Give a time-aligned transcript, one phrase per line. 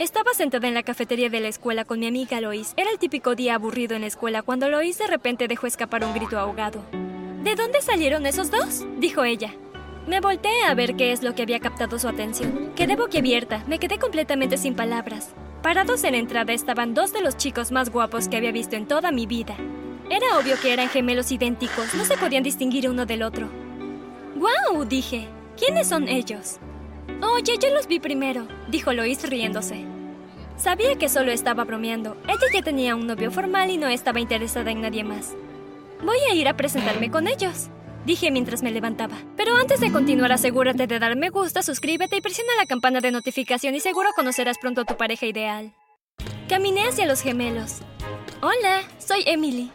[0.00, 2.72] Estaba sentada en la cafetería de la escuela con mi amiga Lois.
[2.78, 6.14] Era el típico día aburrido en la escuela cuando Lois de repente dejó escapar un
[6.14, 6.82] grito ahogado.
[7.44, 8.86] ¿De dónde salieron esos dos?
[8.96, 9.52] dijo ella.
[10.06, 12.72] Me volteé a ver qué es lo que había captado su atención.
[12.74, 15.34] Quedé boquiabierta, me quedé completamente sin palabras.
[15.62, 18.88] Parados en la entrada estaban dos de los chicos más guapos que había visto en
[18.88, 19.54] toda mi vida.
[20.08, 23.50] Era obvio que eran gemelos idénticos, no se podían distinguir uno del otro.
[24.34, 24.82] ¡Guau!
[24.86, 25.28] dije.
[25.58, 26.58] ¿Quiénes son ellos?
[27.22, 29.89] Oye, yo los vi primero, dijo Lois riéndose.
[30.60, 32.18] Sabía que solo estaba bromeando.
[32.28, 35.34] Ella ya tenía un novio formal y no estaba interesada en nadie más.
[36.04, 37.68] Voy a ir a presentarme con ellos,
[38.04, 39.16] dije mientras me levantaba.
[39.38, 43.10] Pero antes de continuar, asegúrate de dar me gusta, suscríbete y presiona la campana de
[43.10, 45.72] notificación y seguro conocerás pronto a tu pareja ideal.
[46.46, 47.78] Caminé hacia los gemelos.
[48.42, 49.70] Hola, soy Emily.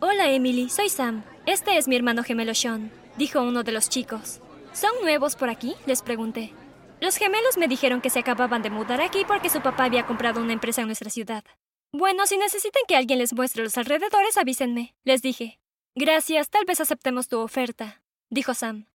[0.00, 1.22] Hola Emily, soy Sam.
[1.44, 4.40] Este es mi hermano gemelo Sean, dijo uno de los chicos.
[4.72, 5.74] ¿Son nuevos por aquí?
[5.84, 6.54] les pregunté.
[7.00, 10.40] Los gemelos me dijeron que se acababan de mudar aquí porque su papá había comprado
[10.40, 11.44] una empresa en nuestra ciudad.
[11.92, 15.60] Bueno, si necesitan que alguien les muestre los alrededores, avísenme, les dije.
[15.94, 18.86] Gracias, tal vez aceptemos tu oferta, dijo Sam.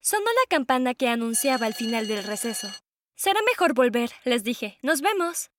[0.00, 2.68] Sonó la campana que anunciaba el final del receso.
[3.14, 4.78] Será mejor volver, les dije.
[4.82, 5.50] Nos vemos.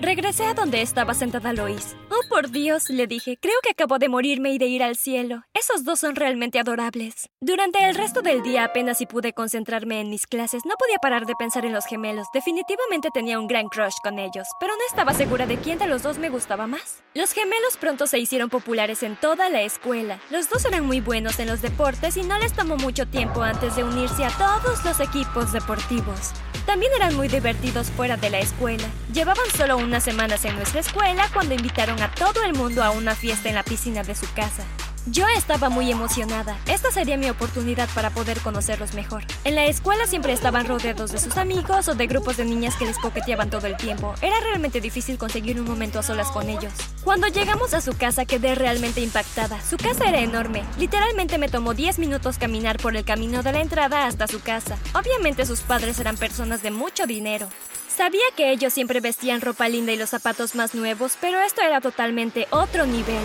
[0.00, 1.94] Regresé a donde estaba sentada Lois.
[2.08, 5.42] Oh, por Dios, le dije, creo que acabo de morirme y de ir al cielo.
[5.52, 7.28] Esos dos son realmente adorables.
[7.42, 11.26] Durante el resto del día apenas si pude concentrarme en mis clases, no podía parar
[11.26, 12.28] de pensar en los gemelos.
[12.32, 16.02] Definitivamente tenía un gran crush con ellos, pero no estaba segura de quién de los
[16.02, 17.02] dos me gustaba más.
[17.12, 20.18] Los gemelos pronto se hicieron populares en toda la escuela.
[20.30, 23.76] Los dos eran muy buenos en los deportes y no les tomó mucho tiempo antes
[23.76, 26.32] de unirse a todos los equipos deportivos.
[26.66, 28.86] También eran muy divertidos fuera de la escuela.
[29.12, 33.14] Llevaban solo unas semanas en nuestra escuela cuando invitaron a todo el mundo a una
[33.14, 34.64] fiesta en la piscina de su casa.
[35.06, 36.58] Yo estaba muy emocionada.
[36.66, 39.24] Esta sería mi oportunidad para poder conocerlos mejor.
[39.44, 42.84] En la escuela siempre estaban rodeados de sus amigos o de grupos de niñas que
[42.84, 44.14] les coqueteaban todo el tiempo.
[44.20, 46.72] Era realmente difícil conseguir un momento a solas con ellos.
[47.02, 49.58] Cuando llegamos a su casa quedé realmente impactada.
[49.64, 50.64] Su casa era enorme.
[50.78, 54.76] Literalmente me tomó 10 minutos caminar por el camino de la entrada hasta su casa.
[54.92, 57.48] Obviamente sus padres eran personas de mucho dinero.
[57.88, 61.80] Sabía que ellos siempre vestían ropa linda y los zapatos más nuevos, pero esto era
[61.80, 63.22] totalmente otro nivel.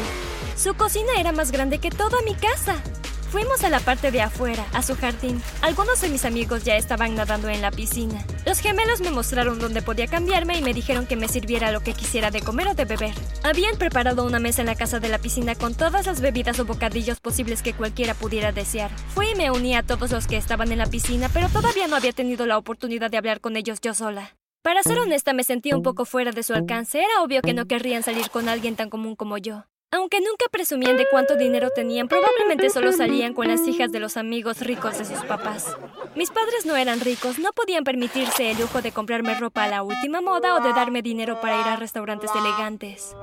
[0.55, 2.81] Su cocina era más grande que toda mi casa.
[3.29, 5.43] Fuimos a la parte de afuera, a su jardín.
[5.61, 8.25] Algunos de mis amigos ya estaban nadando en la piscina.
[8.45, 11.93] Los gemelos me mostraron dónde podía cambiarme y me dijeron que me sirviera lo que
[11.93, 13.13] quisiera de comer o de beber.
[13.43, 16.65] Habían preparado una mesa en la casa de la piscina con todas las bebidas o
[16.65, 18.89] bocadillos posibles que cualquiera pudiera desear.
[19.13, 21.97] Fui y me uní a todos los que estaban en la piscina, pero todavía no
[21.97, 24.37] había tenido la oportunidad de hablar con ellos yo sola.
[24.61, 26.99] Para ser honesta, me sentía un poco fuera de su alcance.
[26.99, 29.65] Era obvio que no querrían salir con alguien tan común como yo.
[29.91, 34.17] Aunque nunca presumían de cuánto dinero tenían, probablemente solo salían con las hijas de los
[34.17, 35.77] amigos ricos de sus papás.
[36.15, 39.83] Mis padres no eran ricos, no podían permitirse el lujo de comprarme ropa a la
[39.83, 43.15] última moda o de darme dinero para ir a restaurantes elegantes.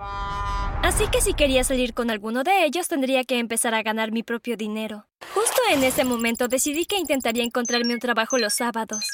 [0.82, 4.22] Así que si quería salir con alguno de ellos, tendría que empezar a ganar mi
[4.22, 5.06] propio dinero.
[5.34, 9.04] Justo en ese momento decidí que intentaría encontrarme un trabajo los sábados.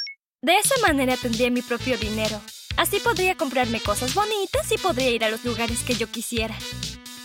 [0.40, 2.40] De esa manera tendría mi propio dinero.
[2.76, 6.54] Así podría comprarme cosas bonitas y podría ir a los lugares que yo quisiera.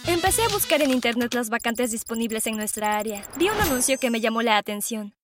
[0.05, 3.25] Empecé a buscar en internet las vacantes disponibles en nuestra área.
[3.37, 5.15] Vi un anuncio que me llamó la atención.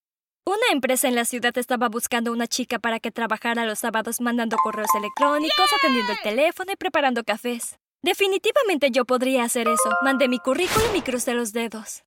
[0.45, 4.55] Una empresa en la ciudad estaba buscando una chica para que trabajara los sábados mandando
[4.57, 7.77] correos electrónicos, atendiendo el teléfono y preparando cafés.
[8.01, 9.89] Definitivamente yo podría hacer eso.
[10.01, 12.03] Mandé mi currículum y crucé los dedos.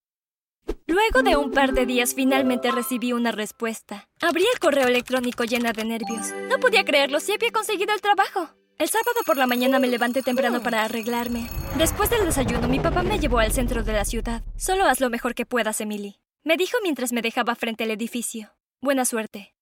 [0.87, 4.09] Luego de un par de días finalmente recibí una respuesta.
[4.21, 6.33] Abrí el correo electrónico llena de nervios.
[6.49, 8.49] No podía creerlo si había conseguido el trabajo.
[8.83, 11.49] El sábado por la mañana me levanté temprano para arreglarme.
[11.79, 14.43] Después del desayuno, mi papá me llevó al centro de la ciudad.
[14.57, 16.19] Solo haz lo mejor que puedas, Emily.
[16.43, 18.57] Me dijo mientras me dejaba frente al edificio.
[18.81, 19.55] Buena suerte.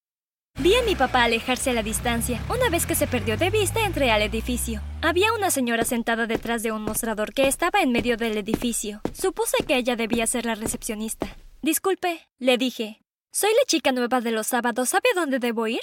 [0.58, 2.40] Vi a mi papá alejarse a la distancia.
[2.48, 4.80] Una vez que se perdió de vista, entré al edificio.
[5.02, 9.02] Había una señora sentada detrás de un mostrador que estaba en medio del edificio.
[9.12, 11.36] Supuse que ella debía ser la recepcionista.
[11.60, 13.02] Disculpe, le dije.
[13.32, 14.88] Soy la chica nueva de los sábados.
[14.88, 15.82] ¿Sabe dónde debo ir?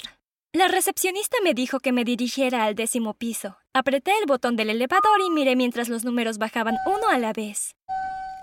[0.58, 3.58] La recepcionista me dijo que me dirigiera al décimo piso.
[3.72, 7.76] Apreté el botón del elevador y miré mientras los números bajaban uno a la vez.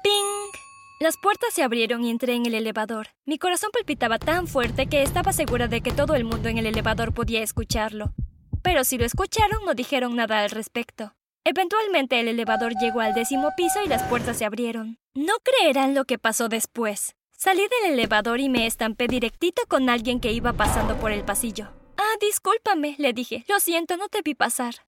[0.02, 0.62] ¡Ping!
[1.02, 3.08] Las puertas se abrieron y entré en el elevador.
[3.26, 6.68] Mi corazón palpitaba tan fuerte que estaba segura de que todo el mundo en el
[6.68, 8.14] elevador podía escucharlo.
[8.62, 11.16] Pero si lo escucharon, no dijeron nada al respecto.
[11.44, 15.00] Eventualmente el elevador llegó al décimo piso y las puertas se abrieron.
[15.16, 17.18] No creerán lo que pasó después.
[17.34, 21.68] Salí del elevador y me estampé directito con alguien que iba pasando por el pasillo.
[21.98, 23.46] Ah, discúlpame, le dije.
[23.48, 24.86] Lo siento, no te vi pasar.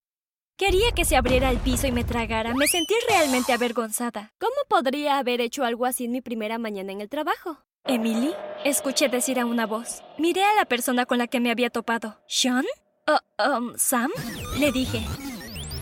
[0.57, 2.53] Quería que se abriera el piso y me tragara.
[2.55, 4.33] Me sentí realmente avergonzada.
[4.39, 7.59] ¿Cómo podría haber hecho algo así en mi primera mañana en el trabajo?
[7.85, 8.33] ¿Emily?
[8.65, 10.03] Escuché decir a una voz.
[10.17, 12.19] Miré a la persona con la que me había topado.
[12.27, 12.65] ¿Sean?
[13.07, 14.11] Uh, um, ¿Sam?
[14.59, 15.05] le dije.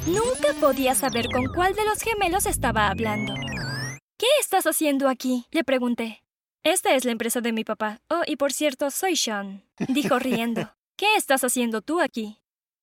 [0.08, 3.34] Nunca podía saber con cuál de los gemelos estaba hablando.
[4.18, 5.46] ¿Qué estás haciendo aquí?
[5.52, 6.22] le pregunté.
[6.64, 8.02] Esta es la empresa de mi papá.
[8.10, 10.75] Oh, y por cierto, soy Sean, dijo riendo.
[10.98, 12.40] ¿Qué estás haciendo tú aquí?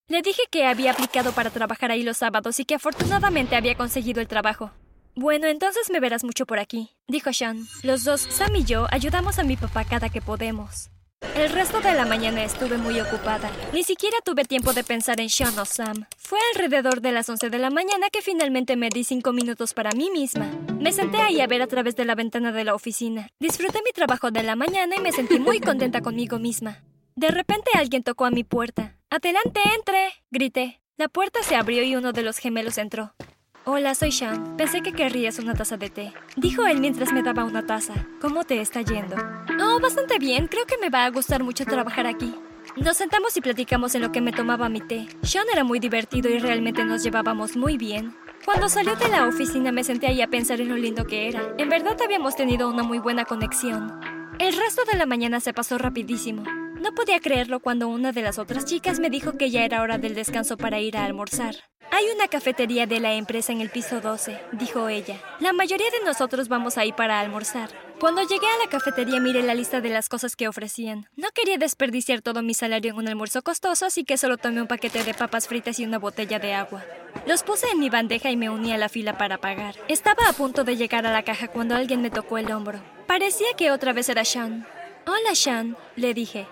[0.07, 4.21] Le dije que había aplicado para trabajar ahí los sábados y que afortunadamente había conseguido
[4.21, 4.71] el trabajo.
[5.15, 7.67] Bueno, entonces me verás mucho por aquí, dijo Sean.
[7.83, 10.91] Los dos, Sam y yo, ayudamos a mi papá cada que podemos.
[11.35, 13.51] El resto de la mañana estuve muy ocupada.
[13.73, 16.05] Ni siquiera tuve tiempo de pensar en Sean o Sam.
[16.19, 19.93] Fue alrededor de las 11 de la mañana que finalmente me di cinco minutos para
[19.93, 20.51] mí misma.
[20.79, 23.31] Me senté ahí a ver a través de la ventana de la oficina.
[23.41, 26.83] Disfruté mi trabajo de la mañana y me sentí muy contenta conmigo misma.
[27.15, 28.97] De repente alguien tocó a mi puerta.
[29.11, 30.13] ¡Adelante, entre!
[30.31, 30.81] grité.
[30.97, 33.15] La puerta se abrió y uno de los gemelos entró.
[33.65, 34.57] Hola, soy Sean.
[34.57, 36.13] Pensé que querrías una taza de té.
[36.37, 37.95] Dijo él mientras me daba una taza.
[38.21, 39.17] ¿Cómo te está yendo?
[39.63, 40.49] Oh, bastante bien.
[40.49, 42.35] Creo que me va a gustar mucho trabajar aquí.
[42.77, 45.07] Nos sentamos y platicamos en lo que me tomaba mi té.
[45.23, 48.17] Sean era muy divertido y realmente nos llevábamos muy bien.
[48.45, 51.55] Cuando salió de la oficina me senté ahí a pensar en lo lindo que era.
[51.59, 54.01] En verdad habíamos tenido una muy buena conexión.
[54.39, 56.43] El resto de la mañana se pasó rapidísimo.
[56.83, 59.99] No podía creerlo cuando una de las otras chicas me dijo que ya era hora
[59.99, 61.55] del descanso para ir a almorzar.
[61.93, 65.21] Hay una cafetería de la empresa en el piso 12, dijo ella.
[65.39, 67.71] La mayoría de nosotros vamos ahí para almorzar.
[68.01, 71.07] Cuando llegué a la cafetería miré la lista de las cosas que ofrecían.
[71.15, 74.67] No quería desperdiciar todo mi salario en un almuerzo costoso, así que solo tomé un
[74.67, 76.85] paquete de papas fritas y una botella de agua.
[77.29, 79.77] Los puse en mi bandeja y me uní a la fila para pagar.
[79.87, 82.83] Estaba a punto de llegar a la caja cuando alguien me tocó el hombro.
[83.07, 84.67] Parecía que otra vez era Sean.
[85.07, 86.49] Hola, Sean, le dije.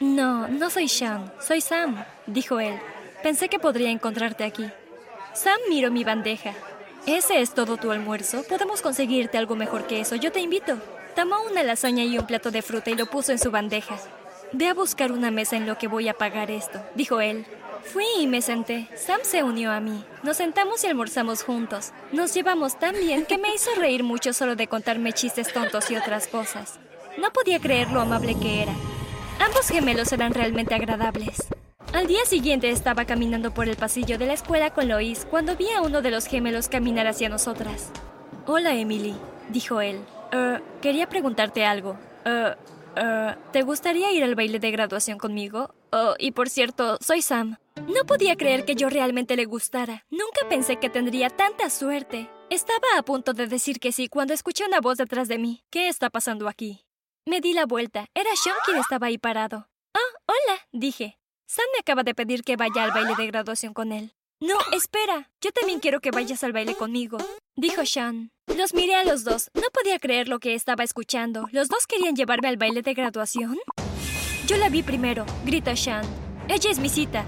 [0.00, 2.74] No, no soy Sean, soy Sam, dijo él.
[3.22, 4.66] Pensé que podría encontrarte aquí.
[5.34, 6.54] Sam miró mi bandeja.
[7.04, 8.42] ¿Ese es todo tu almuerzo?
[8.44, 10.16] Podemos conseguirte algo mejor que eso.
[10.16, 10.78] Yo te invito.
[11.14, 13.98] Tomó una lasaña y un plato de fruta y lo puso en su bandeja.
[14.52, 17.44] Ve a buscar una mesa en lo que voy a pagar esto, dijo él.
[17.84, 18.88] Fui y me senté.
[18.96, 20.02] Sam se unió a mí.
[20.22, 21.92] Nos sentamos y almorzamos juntos.
[22.10, 25.96] Nos llevamos tan bien que me hizo reír mucho solo de contarme chistes tontos y
[25.96, 26.78] otras cosas.
[27.18, 28.72] No podía creer lo amable que era.
[29.40, 31.48] Ambos gemelos eran realmente agradables.
[31.94, 35.70] Al día siguiente estaba caminando por el pasillo de la escuela con Lois cuando vi
[35.70, 37.90] a uno de los gemelos caminar hacia nosotras.
[38.46, 39.14] Hola, Emily,
[39.48, 40.00] dijo él.
[40.30, 41.96] Uh, quería preguntarte algo.
[42.26, 45.74] Uh, uh, ¿Te gustaría ir al baile de graduación conmigo?
[45.90, 47.56] Oh, y por cierto, soy Sam.
[47.76, 50.04] No podía creer que yo realmente le gustara.
[50.10, 52.28] Nunca pensé que tendría tanta suerte.
[52.50, 55.64] Estaba a punto de decir que sí cuando escuché una voz detrás de mí.
[55.70, 56.84] ¿Qué está pasando aquí?
[57.30, 58.08] Me di la vuelta.
[58.12, 59.68] Era Sean quien estaba ahí parado.
[59.94, 61.16] Oh, hola, dije.
[61.46, 64.16] Sam me acaba de pedir que vaya al baile de graduación con él.
[64.40, 65.30] No, espera.
[65.40, 67.18] Yo también quiero que vayas al baile conmigo,
[67.54, 68.32] dijo Sean.
[68.48, 69.48] Los miré a los dos.
[69.54, 71.46] No podía creer lo que estaba escuchando.
[71.52, 73.56] ¿Los dos querían llevarme al baile de graduación?
[74.48, 76.04] Yo la vi primero, gritó Sean.
[76.48, 77.24] Ella es mi cita.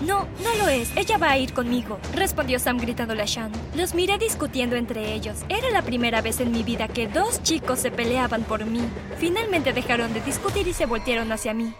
[0.00, 0.94] No, no lo es.
[0.96, 3.52] Ella va a ir conmigo, respondió Sam gritándole a Sean.
[3.74, 5.38] Los miré discutiendo entre ellos.
[5.48, 8.82] Era la primera vez en mi vida que dos chicos se peleaban por mí.
[9.18, 11.72] Finalmente dejaron de discutir y se voltearon hacia mí.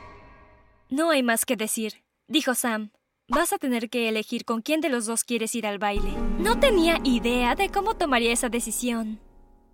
[0.89, 2.91] No hay más que decir, dijo Sam.
[3.29, 6.13] Vas a tener que elegir con quién de los dos quieres ir al baile.
[6.39, 9.19] No tenía idea de cómo tomaría esa decisión.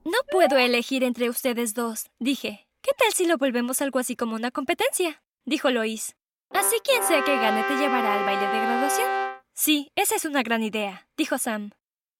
[0.04, 2.66] No puedo elegir entre ustedes dos, dije.
[2.80, 5.22] ¿Qué tal si lo volvemos algo así como una competencia?
[5.44, 6.16] dijo Lois.
[6.54, 9.08] Así quien sea que gane te llevará al baile de graduación.
[9.54, 11.70] Sí, esa es una gran idea, dijo Sam.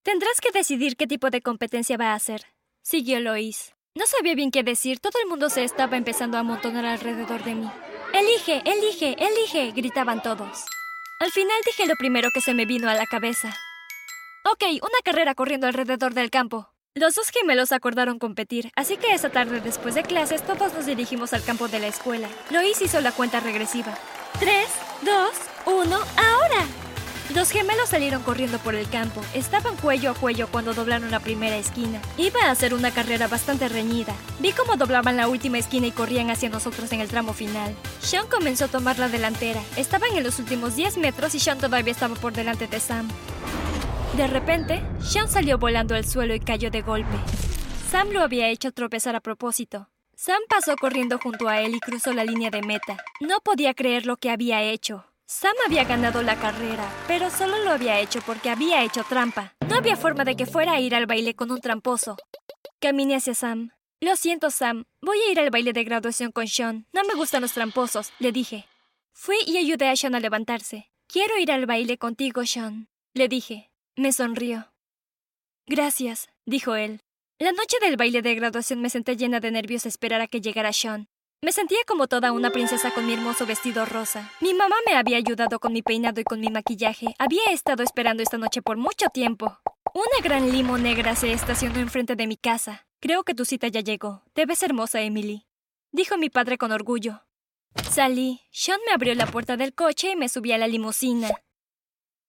[0.03, 2.47] Tendrás que decidir qué tipo de competencia va a hacer,
[2.83, 3.75] siguió Lois.
[3.95, 7.55] No sabía bien qué decir, todo el mundo se estaba empezando a amontonar alrededor de
[7.55, 7.71] mí.
[8.15, 10.65] Elige, elige, elige, gritaban todos.
[11.21, 13.55] Al final dije lo primero que se me vino a la cabeza.
[14.45, 16.69] Ok, una carrera corriendo alrededor del campo.
[16.95, 21.33] Los dos gemelos acordaron competir, así que esa tarde después de clases todos nos dirigimos
[21.33, 22.29] al campo de la escuela.
[22.51, 23.97] Lois hizo la cuenta regresiva.
[24.39, 24.69] Tres,
[25.03, 25.33] dos,
[25.67, 26.67] uno, ahora.
[27.35, 29.23] Los gemelos salieron corriendo por el campo.
[29.33, 32.01] Estaban cuello a cuello cuando doblaron la primera esquina.
[32.19, 34.15] Iba a ser una carrera bastante reñida.
[34.39, 37.75] Vi cómo doblaban la última esquina y corrían hacia nosotros en el tramo final.
[38.01, 39.63] Sean comenzó a tomar la delantera.
[39.77, 43.09] Estaban en los últimos 10 metros y Sean todavía estaba por delante de Sam.
[44.17, 47.17] De repente, Sean salió volando al suelo y cayó de golpe.
[47.91, 49.89] Sam lo había hecho tropezar a propósito.
[50.25, 52.97] Sam pasó corriendo junto a él y cruzó la línea de meta.
[53.19, 55.05] No podía creer lo que había hecho.
[55.27, 59.57] Sam había ganado la carrera, pero solo lo había hecho porque había hecho trampa.
[59.69, 62.17] No había forma de que fuera a ir al baile con un tramposo.
[62.79, 63.73] Caminé hacia Sam.
[64.01, 64.85] Lo siento, Sam.
[65.01, 66.87] Voy a ir al baile de graduación con Sean.
[66.93, 68.69] No me gustan los tramposos, le dije.
[69.13, 70.89] Fui y ayudé a Sean a levantarse.
[71.09, 73.73] Quiero ir al baile contigo, Sean, le dije.
[73.97, 74.73] Me sonrió.
[75.67, 77.01] Gracias, dijo él.
[77.43, 80.41] La noche del baile de graduación me senté llena de nervios a esperar a que
[80.41, 81.09] llegara Sean.
[81.41, 84.31] Me sentía como toda una princesa con mi hermoso vestido rosa.
[84.41, 87.17] Mi mamá me había ayudado con mi peinado y con mi maquillaje.
[87.19, 89.59] Había estado esperando esta noche por mucho tiempo.
[89.93, 92.87] Una gran limo negra se estacionó enfrente de mi casa.
[93.01, 94.23] Creo que tu cita ya llegó.
[94.35, 95.45] Te ves hermosa, Emily.
[95.91, 97.25] Dijo mi padre con orgullo.
[97.91, 98.43] Salí.
[98.53, 101.29] Sean me abrió la puerta del coche y me subí a la limusina.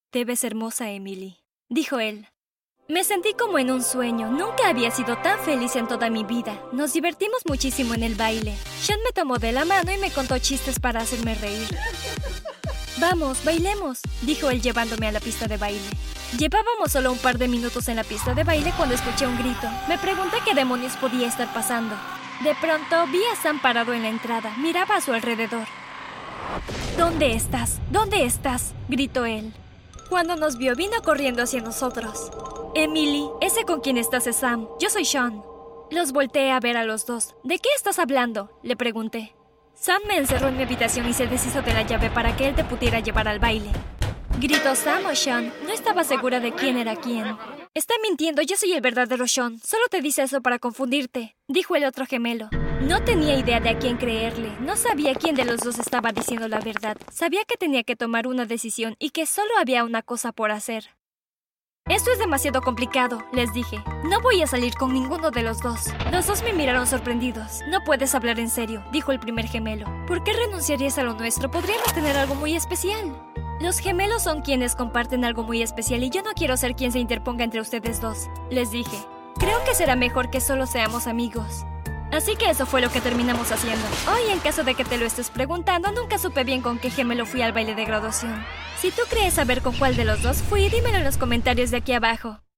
[0.10, 1.38] Te ves hermosa, Emily.
[1.70, 2.33] Dijo él.
[2.90, 4.30] Me sentí como en un sueño.
[4.30, 6.60] Nunca había sido tan feliz en toda mi vida.
[6.74, 8.58] Nos divertimos muchísimo en el baile.
[8.82, 11.68] Sean me tomó de la mano y me contó chistes para hacerme reír.
[12.98, 15.82] Vamos, bailemos, dijo él llevándome a la pista de baile.
[16.38, 19.68] Llevábamos solo un par de minutos en la pista de baile cuando escuché un grito.
[19.88, 21.96] Me pregunté qué demonios podía estar pasando.
[22.44, 24.54] De pronto vi a Sam parado en la entrada.
[24.58, 25.68] Miraba a su alrededor.
[26.98, 27.80] ¿Dónde estás?
[27.92, 28.74] ¿Dónde estás?
[28.90, 29.54] gritó él.
[30.10, 32.30] Cuando nos vio, vino corriendo hacia nosotros.
[32.76, 34.68] Emily, ese con quien estás es Sam.
[34.80, 35.44] Yo soy Sean.
[35.92, 37.36] Los volteé a ver a los dos.
[37.44, 38.50] ¿De qué estás hablando?
[38.64, 39.36] Le pregunté.
[39.76, 42.56] Sam me encerró en mi habitación y se deshizo de la llave para que él
[42.56, 43.70] te pudiera llevar al baile.
[44.40, 45.54] Gritó Sam o Sean.
[45.68, 47.38] No estaba segura de quién era quién.
[47.76, 49.60] Está mintiendo, yo soy el verdadero Sean.
[49.60, 52.50] Solo te dice eso para confundirte, dijo el otro gemelo.
[52.82, 54.50] No tenía idea de a quién creerle.
[54.62, 56.98] No sabía quién de los dos estaba diciendo la verdad.
[57.12, 60.90] Sabía que tenía que tomar una decisión y que solo había una cosa por hacer.
[61.90, 63.84] Esto es demasiado complicado, les dije.
[64.06, 65.88] No voy a salir con ninguno de los dos.
[66.12, 67.60] Los dos me miraron sorprendidos.
[67.68, 69.86] No puedes hablar en serio, dijo el primer gemelo.
[70.08, 71.52] ¿Por qué renunciarías a lo nuestro?
[71.52, 73.22] Podríamos tener algo muy especial.
[73.60, 77.00] Los gemelos son quienes comparten algo muy especial y yo no quiero ser quien se
[77.00, 78.98] interponga entre ustedes dos, les dije.
[79.38, 81.66] Creo que será mejor que solo seamos amigos.
[82.14, 83.84] Así que eso fue lo que terminamos haciendo.
[84.08, 87.26] Hoy, en caso de que te lo estés preguntando, nunca supe bien con qué gemelo
[87.26, 88.46] fui al baile de graduación.
[88.80, 91.78] Si tú crees saber con cuál de los dos fui, dímelo en los comentarios de
[91.78, 92.43] aquí abajo.